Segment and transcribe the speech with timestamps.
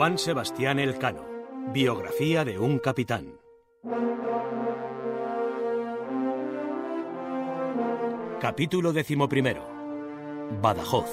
[0.00, 1.26] Juan Sebastián Elcano.
[1.74, 3.38] Biografía de un capitán.
[8.40, 9.62] Capítulo decimoprimero.
[10.62, 11.10] Badajoz.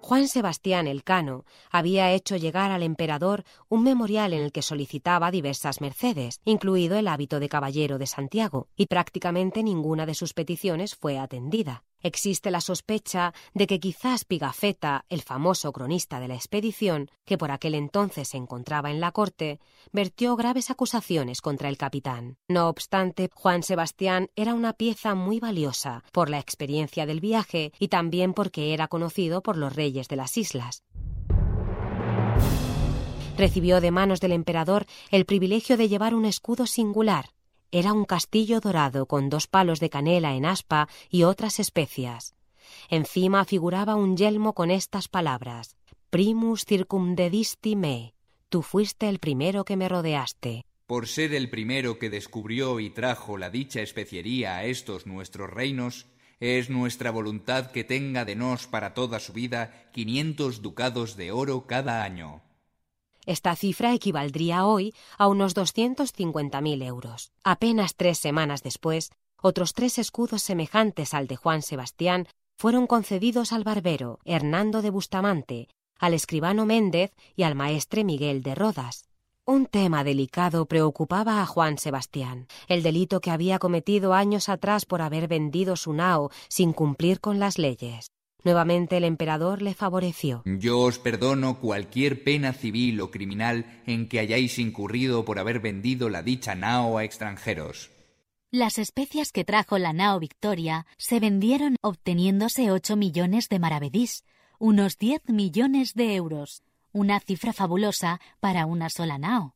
[0.00, 5.80] Juan Sebastián Elcano había hecho llegar al emperador un memorial en el que solicitaba diversas
[5.80, 11.20] mercedes, incluido el hábito de caballero de Santiago, y prácticamente ninguna de sus peticiones fue
[11.20, 11.84] atendida.
[12.02, 17.50] Existe la sospecha de que quizás Pigafetta, el famoso cronista de la expedición, que por
[17.50, 19.60] aquel entonces se encontraba en la corte,
[19.92, 22.38] vertió graves acusaciones contra el capitán.
[22.48, 27.88] No obstante, Juan Sebastián era una pieza muy valiosa por la experiencia del viaje y
[27.88, 30.84] también porque era conocido por los reyes de las islas.
[33.36, 37.30] Recibió de manos del emperador el privilegio de llevar un escudo singular,
[37.72, 42.34] era un castillo dorado con dos palos de canela en aspa y otras especias.
[42.88, 45.76] Encima figuraba un yelmo con estas palabras
[46.10, 48.14] Primus circumdedisti me.
[48.48, 50.64] Tú fuiste el primero que me rodeaste.
[50.88, 56.06] Por ser el primero que descubrió y trajo la dicha especiería a estos nuestros reinos,
[56.40, 61.68] es nuestra voluntad que tenga de nos para toda su vida quinientos ducados de oro
[61.68, 62.42] cada año.
[63.26, 67.32] Esta cifra equivaldría hoy a unos 250.000 euros.
[67.44, 69.10] Apenas tres semanas después,
[69.42, 75.68] otros tres escudos semejantes al de Juan Sebastián fueron concedidos al barbero Hernando de Bustamante,
[75.98, 79.04] al escribano Méndez y al maestre Miguel de Rodas.
[79.46, 85.02] Un tema delicado preocupaba a Juan Sebastián, el delito que había cometido años atrás por
[85.02, 88.12] haber vendido su nao sin cumplir con las leyes.
[88.42, 90.42] Nuevamente el emperador le favoreció.
[90.44, 96.08] Yo os perdono cualquier pena civil o criminal en que hayáis incurrido por haber vendido
[96.08, 97.90] la dicha nao a extranjeros.
[98.50, 104.24] Las especias que trajo la nao Victoria se vendieron obteniéndose ocho millones de maravedís,
[104.58, 106.62] unos diez millones de euros,
[106.92, 109.54] una cifra fabulosa para una sola nao.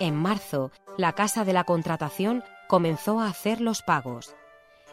[0.00, 4.34] En marzo, la Casa de la Contratación comenzó a hacer los pagos.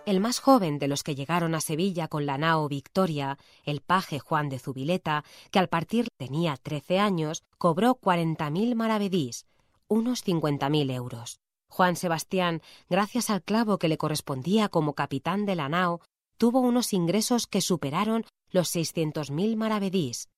[0.05, 4.19] El más joven de los que llegaron a Sevilla con la nao Victoria, el paje
[4.19, 9.47] Juan de Zubileta, que al partir tenía trece años, cobró cuarenta mil maravedís,
[9.87, 11.39] unos cincuenta mil euros.
[11.67, 16.01] Juan Sebastián, gracias al clavo que le correspondía como capitán de la nao,
[16.37, 20.29] tuvo unos ingresos que superaron los seiscientos mil maravedís.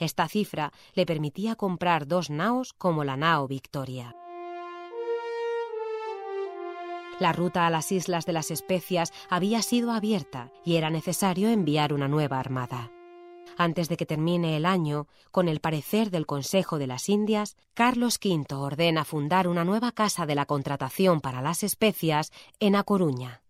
[0.00, 4.16] Esta cifra le permitía comprar dos naos como la nao Victoria.
[7.20, 11.92] La ruta a las Islas de las Especias había sido abierta y era necesario enviar
[11.92, 12.90] una nueva armada.
[13.58, 18.18] Antes de que termine el año, con el parecer del Consejo de las Indias, Carlos
[18.24, 23.42] V ordena fundar una nueva casa de la contratación para las especias en A Coruña.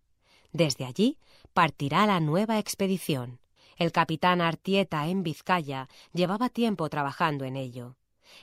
[0.51, 1.17] Desde allí
[1.53, 3.40] partirá la nueva expedición.
[3.81, 7.95] El capitán Artieta en Vizcaya llevaba tiempo trabajando en ello.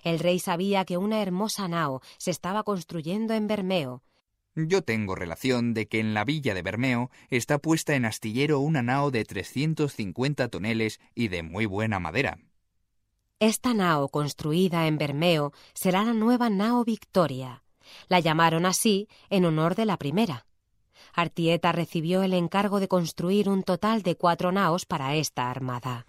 [0.02, 4.02] El rey sabía que una hermosa nao se estaba construyendo en Bermeo.
[4.56, 8.82] Yo tengo relación de que en la villa de Bermeo está puesta en astillero una
[8.82, 12.40] nao de 350 toneles y de muy buena madera.
[13.38, 17.62] Esta nao construida en Bermeo será la nueva nao Victoria.
[18.08, 20.47] La llamaron así en honor de la primera.
[21.18, 26.06] Artieta recibió el encargo de construir un total de cuatro naos para esta armada.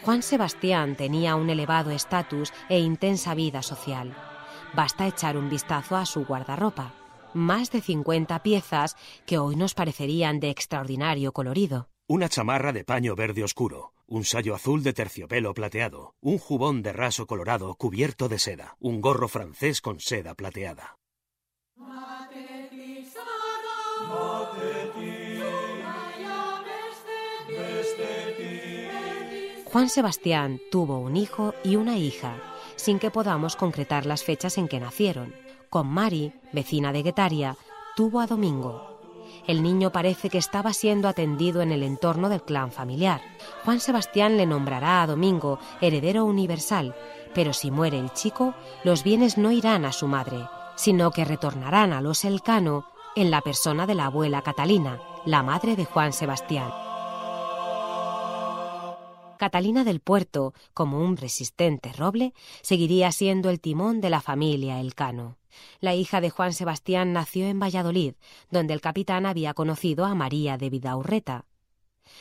[0.00, 4.14] Juan Sebastián tenía un elevado estatus e intensa vida social.
[4.72, 6.94] Basta echar un vistazo a su guardarropa.
[7.34, 8.96] Más de 50 piezas
[9.26, 11.90] que hoy nos parecerían de extraordinario colorido.
[12.08, 16.92] Una chamarra de paño verde oscuro, un sayo azul de terciopelo plateado, un jubón de
[16.92, 20.98] raso colorado cubierto de seda, un gorro francés con seda plateada.
[29.64, 32.36] Juan Sebastián tuvo un hijo y una hija,
[32.76, 35.34] sin que podamos concretar las fechas en que nacieron.
[35.70, 37.56] Con Mari, vecina de Guetaria,
[37.96, 38.91] tuvo a Domingo,
[39.46, 43.20] el niño parece que estaba siendo atendido en el entorno del clan familiar.
[43.64, 46.94] Juan Sebastián le nombrará a Domingo heredero universal,
[47.34, 48.54] pero si muere el chico,
[48.84, 50.46] los bienes no irán a su madre,
[50.76, 52.86] sino que retornarán a los Elcano
[53.16, 56.81] en la persona de la abuela Catalina, la madre de Juan Sebastián.
[59.42, 65.36] Catalina del Puerto, como un resistente roble, seguiría siendo el timón de la familia Elcano.
[65.80, 68.14] La hija de Juan Sebastián nació en Valladolid,
[68.52, 71.44] donde el capitán había conocido a María de Vidaurreta.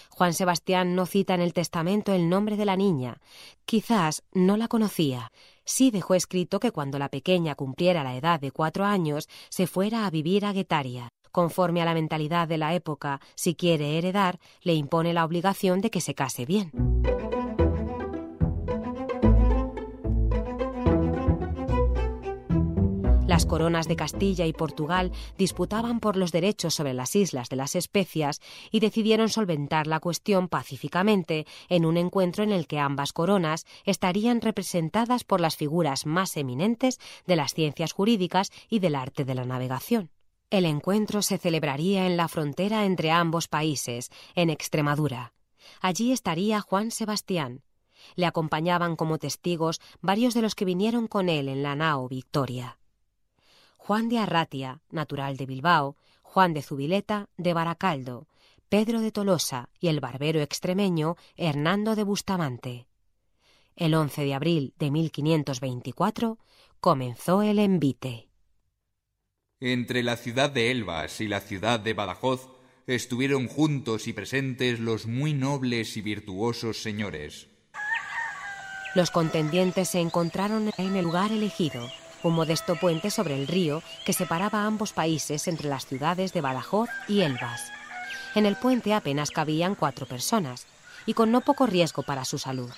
[0.10, 3.22] Juan Sebastián no cita en el testamento el nombre de la niña.
[3.66, 5.32] Quizás no la conocía.
[5.64, 10.08] Sí dejó escrito que cuando la pequeña cumpliera la edad de cuatro años se fuera
[10.08, 11.10] a vivir a Guetaria.
[11.32, 15.90] Conforme a la mentalidad de la época, si quiere heredar, le impone la obligación de
[15.90, 16.72] que se case bien.
[23.32, 27.78] Las coronas de Castilla y Portugal disputaban por los derechos sobre las islas de las
[27.78, 28.42] especias
[28.72, 34.42] y decidieron solventar la cuestión pacíficamente en un encuentro en el que ambas coronas estarían
[34.42, 39.46] representadas por las figuras más eminentes de las ciencias jurídicas y del arte de la
[39.46, 40.10] navegación.
[40.52, 45.34] El encuentro se celebraría en la frontera entre ambos países, en Extremadura.
[45.80, 47.64] Allí estaría Juan Sebastián.
[48.16, 52.80] Le acompañaban como testigos varios de los que vinieron con él en la nao Victoria.
[53.78, 58.28] Juan de Arratia, natural de Bilbao, Juan de Zubileta, de Baracaldo,
[58.68, 62.88] Pedro de Tolosa y el barbero extremeño Hernando de Bustamante.
[63.78, 66.40] El 11 de abril de 1524
[66.82, 68.31] comenzó el envite.
[69.64, 72.50] Entre la ciudad de Elvas y la ciudad de Badajoz
[72.88, 77.46] estuvieron juntos y presentes los muy nobles y virtuosos señores.
[78.96, 81.88] Los contendientes se encontraron en el lugar elegido,
[82.24, 86.90] un modesto puente sobre el río que separaba ambos países entre las ciudades de Badajoz
[87.08, 87.72] y Elvas.
[88.34, 90.66] En el puente apenas cabían cuatro personas,
[91.06, 92.72] y con no poco riesgo para su salud.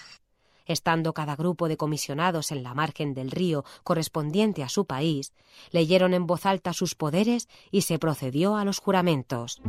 [0.65, 5.33] Estando cada grupo de comisionados en la margen del río correspondiente a su país,
[5.71, 9.61] leyeron en voz alta sus poderes y se procedió a los juramentos.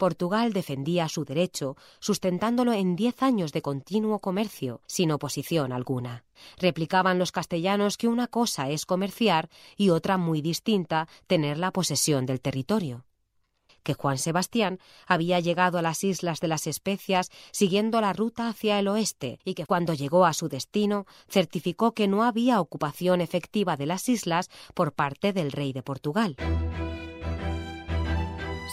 [0.00, 6.24] Portugal defendía su derecho, sustentándolo en diez años de continuo comercio, sin oposición alguna.
[6.56, 12.24] Replicaban los castellanos que una cosa es comerciar y otra muy distinta tener la posesión
[12.24, 13.04] del territorio
[13.82, 18.78] que Juan Sebastián había llegado a las Islas de las Especias siguiendo la ruta hacia
[18.78, 23.76] el oeste y que cuando llegó a su destino certificó que no había ocupación efectiva
[23.76, 26.36] de las islas por parte del rey de Portugal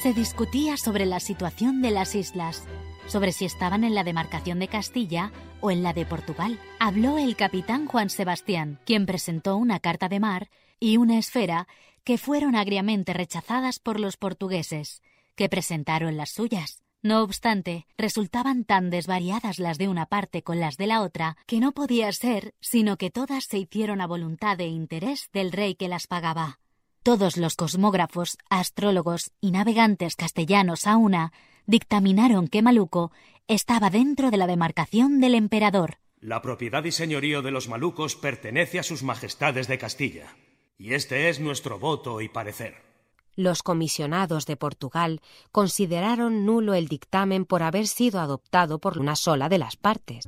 [0.01, 2.63] se discutía sobre la situación de las islas,
[3.07, 6.59] sobre si estaban en la demarcación de Castilla o en la de Portugal.
[6.80, 11.68] Habló el capitán Juan Sebastián, quien presentó una carta de mar y una esfera
[12.03, 15.01] que fueron agriamente rechazadas por los portugueses,
[15.35, 16.83] que presentaron las suyas.
[17.03, 21.59] No obstante, resultaban tan desvariadas las de una parte con las de la otra que
[21.59, 25.88] no podía ser sino que todas se hicieron a voluntad e interés del rey que
[25.88, 26.59] las pagaba.
[27.03, 31.31] Todos los cosmógrafos, astrólogos y navegantes castellanos a una
[31.65, 33.12] dictaminaron que Maluco
[33.47, 36.00] estaba dentro de la demarcación del emperador.
[36.19, 40.35] La propiedad y señorío de los malucos pertenece a sus majestades de Castilla,
[40.77, 42.75] y este es nuestro voto y parecer.
[43.35, 45.21] Los comisionados de Portugal
[45.51, 50.27] consideraron nulo el dictamen por haber sido adoptado por una sola de las partes.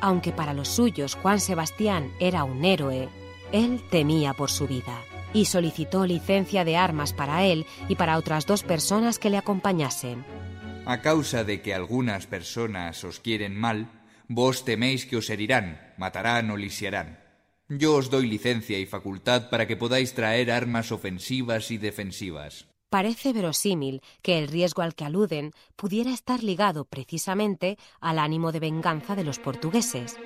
[0.00, 3.08] Aunque para los suyos Juan Sebastián era un héroe,
[3.52, 5.02] él temía por su vida
[5.32, 10.24] y solicitó licencia de armas para él y para otras dos personas que le acompañasen.
[10.86, 13.90] A causa de que algunas personas os quieren mal,
[14.28, 17.19] vos teméis que os herirán, matarán o lisiarán.
[17.72, 22.66] Yo os doy licencia y facultad para que podáis traer armas ofensivas y defensivas.
[22.90, 28.58] Parece verosímil que el riesgo al que aluden pudiera estar ligado precisamente al ánimo de
[28.58, 30.18] venganza de los portugueses.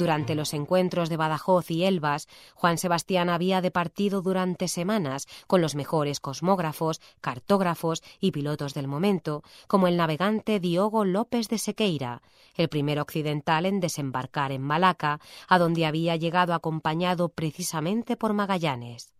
[0.00, 5.74] Durante los encuentros de Badajoz y Elvas, Juan Sebastián había departido durante semanas con los
[5.74, 12.22] mejores cosmógrafos, cartógrafos y pilotos del momento, como el navegante Diogo López de Sequeira,
[12.54, 19.12] el primer occidental en desembarcar en Malaca, a donde había llegado acompañado precisamente por Magallanes.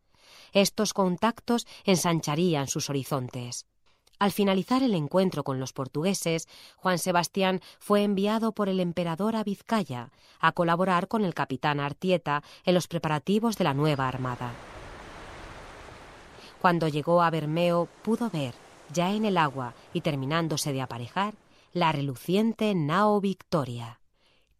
[0.54, 3.66] Estos contactos ensancharían sus horizontes.
[4.20, 6.46] Al finalizar el encuentro con los portugueses,
[6.76, 10.10] Juan Sebastián fue enviado por el emperador a Vizcaya
[10.40, 14.52] a colaborar con el capitán Artieta en los preparativos de la nueva armada.
[16.60, 18.54] Cuando llegó a Bermeo pudo ver,
[18.92, 21.32] ya en el agua y terminándose de aparejar,
[21.72, 23.99] la reluciente nao Victoria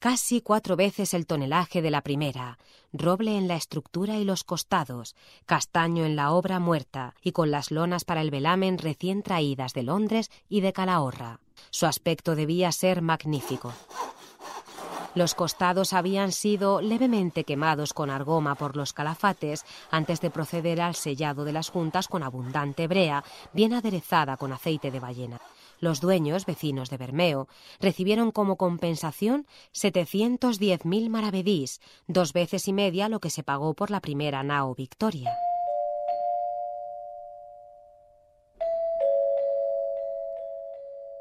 [0.01, 2.59] casi cuatro veces el tonelaje de la primera,
[2.93, 5.15] roble en la estructura y los costados,
[5.45, 9.83] castaño en la obra muerta y con las lonas para el velamen recién traídas de
[9.83, 11.39] Londres y de Calahorra.
[11.69, 13.75] Su aspecto debía ser magnífico.
[15.15, 20.95] Los costados habían sido levemente quemados con argoma por los calafates antes de proceder al
[20.95, 25.41] sellado de las juntas con abundante brea, bien aderezada con aceite de ballena.
[25.81, 27.49] Los dueños, vecinos de Bermeo,
[27.81, 34.01] recibieron como compensación 710.000 maravedís, dos veces y media lo que se pagó por la
[34.01, 35.33] primera nao Victoria.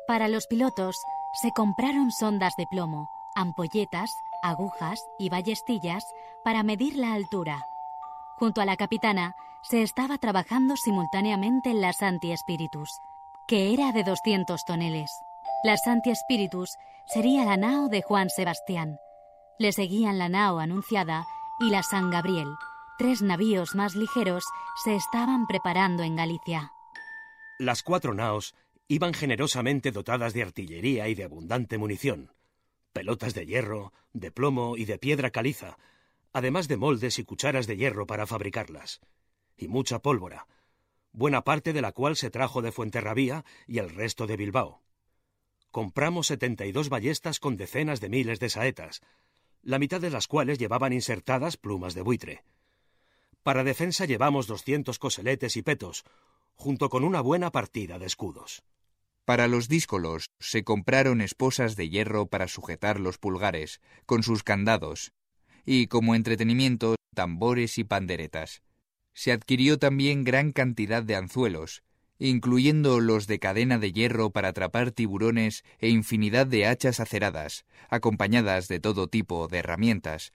[0.08, 0.96] Para los pilotos
[1.42, 4.10] se compraron sondas de plomo, ampolletas,
[4.44, 6.04] agujas y ballestillas
[6.44, 7.64] para medir la altura.
[8.38, 12.90] Junto a la capitana se estaba trabajando simultáneamente en la Santi Spiritus,
[13.50, 15.10] que era de 200 toneles.
[15.64, 16.78] La Santi Spiritus
[17.08, 19.00] sería la nao de Juan Sebastián.
[19.58, 21.26] Le seguían la nao anunciada
[21.60, 22.48] y la San Gabriel.
[23.00, 24.44] Tres navíos más ligeros
[24.84, 26.74] se estaban preparando en Galicia.
[27.58, 28.54] Las cuatro naos
[28.88, 32.32] iban generosamente dotadas de artillería y de abundante munición,
[32.94, 35.80] pelotas de hierro, de plomo y de piedra caliza,
[36.34, 39.02] además de moldes y cucharas de hierro para fabricarlas,
[39.58, 40.46] y mucha pólvora,
[41.12, 44.82] buena parte de la cual se trajo de Fuenterrabía y el resto de Bilbao.
[45.72, 49.02] Compramos setenta y dos ballestas con decenas de miles de saetas,
[49.62, 52.44] la mitad de las cuales llevaban insertadas plumas de buitre.
[53.44, 56.04] Para defensa llevamos doscientos coseletes y petos,
[56.56, 58.64] junto con una buena partida de escudos.
[59.26, 65.14] Para los díscolos se compraron esposas de hierro para sujetar los pulgares, con sus candados,
[65.66, 68.64] y como entretenimiento tambores y panderetas.
[69.20, 71.84] Se adquirió también gran cantidad de anzuelos,
[72.20, 78.70] incluyendo los de cadena de hierro para atrapar tiburones e infinidad de hachas aceradas, acompañadas
[78.70, 80.32] de todo tipo de herramientas.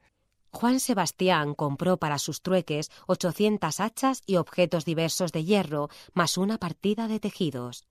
[0.50, 6.58] Juan Sebastián compró para sus trueques 800 hachas y objetos diversos de hierro, más una
[6.58, 7.86] partida de tejidos.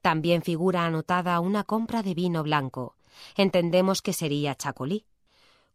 [0.00, 2.96] También figura anotada una compra de vino blanco.
[3.36, 5.04] Entendemos que sería chacolí.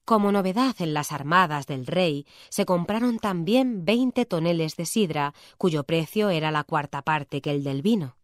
[0.06, 5.86] Como novedad en las armadas del rey, se compraron también veinte toneles de sidra, cuyo
[5.86, 8.18] precio era la cuarta parte que el del vino.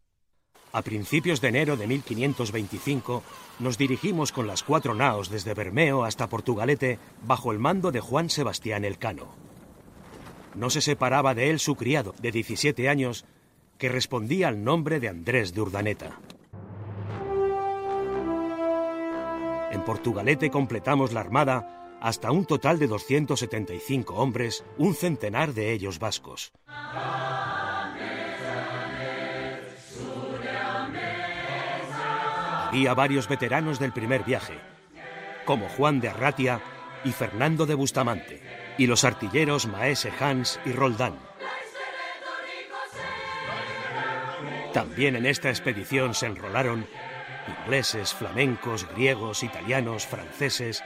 [0.72, 3.22] A principios de enero de 1525
[3.60, 8.28] nos dirigimos con las cuatro naos desde Bermeo hasta Portugalete bajo el mando de Juan
[8.28, 9.28] Sebastián Elcano.
[10.54, 13.24] No se separaba de él su criado, de 17 años,
[13.78, 16.20] que respondía al nombre de Andrés de Urdaneta.
[19.80, 25.98] En Portugalete completamos la armada hasta un total de 275 hombres, un centenar de ellos
[25.98, 26.52] vascos.
[32.68, 34.58] Había varios veteranos del primer viaje,
[35.46, 36.60] como Juan de Arratia
[37.02, 38.42] y Fernando de Bustamante,
[38.76, 41.18] y los artilleros Maese Hans y Roldán.
[44.74, 46.86] También en esta expedición se enrolaron
[47.48, 50.82] ingleses, flamencos, griegos, italianos, franceses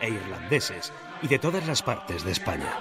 [0.00, 2.72] e irlandeses y de todas las partes de España.